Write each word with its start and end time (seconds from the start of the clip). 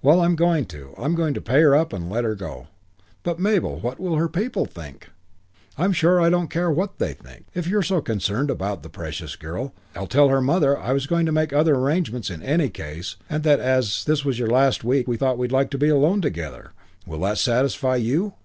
"Well, 0.00 0.20
I'm 0.20 0.36
going 0.36 0.66
to. 0.66 0.94
I'm 0.96 1.16
going 1.16 1.34
to 1.34 1.40
pay 1.40 1.60
her 1.60 1.74
up 1.74 1.92
and 1.92 2.08
let 2.08 2.22
her 2.22 2.36
go." 2.36 2.68
"But, 3.24 3.40
Mabel 3.40 3.80
what 3.80 3.98
will 3.98 4.14
her 4.14 4.28
people 4.28 4.64
think?" 4.64 5.10
"I'm 5.76 5.92
sure 5.92 6.20
I 6.20 6.30
don't 6.30 6.50
care 6.50 6.70
what 6.70 7.00
they 7.00 7.14
think. 7.14 7.46
If 7.52 7.66
you're 7.66 7.82
so 7.82 8.00
concerned 8.00 8.48
about 8.48 8.84
the 8.84 8.88
precious 8.88 9.34
girl, 9.34 9.74
I'll 9.96 10.06
tell 10.06 10.28
her 10.28 10.40
mother 10.40 10.74
that 10.74 10.82
I 10.82 10.92
was 10.92 11.08
going 11.08 11.26
to 11.26 11.32
make 11.32 11.52
other 11.52 11.74
arrangements 11.74 12.30
in 12.30 12.44
any 12.44 12.68
case 12.70 13.16
and 13.28 13.42
that 13.42 13.58
as 13.58 14.04
this 14.04 14.24
was 14.24 14.38
your 14.38 14.50
last 14.50 14.84
week 14.84 15.08
we 15.08 15.16
thought 15.16 15.36
we'd 15.36 15.50
like 15.50 15.70
to 15.70 15.78
be 15.78 15.88
alone 15.88 16.20
together. 16.20 16.70
Will 17.04 17.18
that 17.22 17.38
satisfy 17.38 17.96
you?" 17.96 18.34